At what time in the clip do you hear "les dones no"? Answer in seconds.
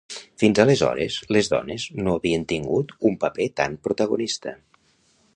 1.35-2.15